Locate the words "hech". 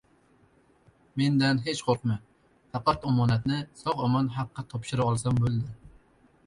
1.67-1.81